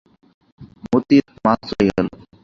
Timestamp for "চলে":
1.67-1.83